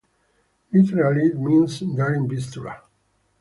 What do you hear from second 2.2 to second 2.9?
Vistula.